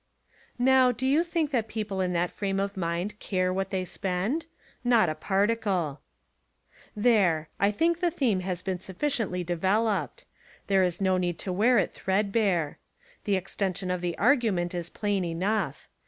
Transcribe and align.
Now, 0.57 0.91
do 0.91 1.05
you 1.05 1.23
think 1.23 1.51
that 1.51 1.67
people 1.67 2.01
in 2.01 2.11
that 2.13 2.31
frame 2.31 2.59
of 2.59 2.75
mind 2.75 3.19
care 3.19 3.53
what 3.53 3.69
they 3.69 3.85
spend? 3.85 4.47
Not 4.83 5.09
a 5.09 5.13
particle. 5.13 6.01
There! 6.95 7.49
I 7.59 7.69
think 7.69 7.99
the 7.99 8.09
theme 8.09 8.39
has 8.39 8.63
been 8.63 8.79
suffi 8.79 9.11
ciently 9.13 9.45
developed. 9.45 10.25
There 10.65 10.81
is 10.83 11.01
no 11.01 11.17
need 11.17 11.37
to 11.45 11.53
wear 11.53 11.77
It 11.77 11.93
threadbare. 11.93 12.79
The 13.25 13.35
extension 13.35 13.91
of 13.91 14.01
the 14.01 14.17
argument 14.17 14.73
is 14.73 14.89
plain 14.89 15.23
enough. 15.23 15.87